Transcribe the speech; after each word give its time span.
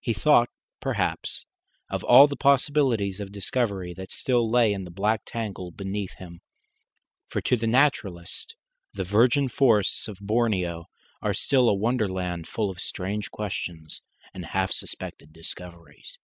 He 0.00 0.14
thought, 0.14 0.48
perhaps, 0.80 1.44
of 1.88 2.02
all 2.02 2.26
the 2.26 2.34
possibilities 2.34 3.20
of 3.20 3.30
discovery 3.30 3.94
that 3.94 4.10
still 4.10 4.50
lay 4.50 4.72
in 4.72 4.82
the 4.82 4.90
black 4.90 5.20
tangle 5.24 5.70
beneath 5.70 6.14
him; 6.14 6.40
for 7.28 7.40
to 7.42 7.56
the 7.56 7.68
naturalist 7.68 8.56
the 8.92 9.04
virgin 9.04 9.48
forests 9.48 10.08
of 10.08 10.18
Borneo 10.20 10.86
are 11.22 11.34
still 11.34 11.68
a 11.68 11.74
wonderland 11.74 12.48
full 12.48 12.68
of 12.68 12.80
strange 12.80 13.30
questions 13.30 14.02
and 14.34 14.46
half 14.46 14.72
suspected 14.72 15.32
discoveries. 15.32 16.18